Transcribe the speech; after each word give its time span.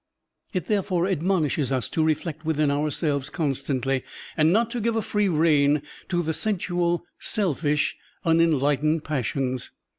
It 0.51 0.65
there 0.65 0.81
fore 0.81 1.05
admonishes 1.07 1.71
us 1.71 1.87
to 1.89 2.03
reflect 2.03 2.43
within 2.43 2.71
ourselves 2.71 3.29
constantly 3.29 4.03
and 4.35 4.51
not 4.51 4.71
to 4.71 4.81
give 4.81 4.95
a 4.95 5.01
free 5.03 5.27
rein 5.29 5.83
to 6.09 6.23
the 6.23 6.33
sensual, 6.33 7.05
selfish, 7.19 7.95
unenlightened 8.25 9.03
passions. 9.03 9.69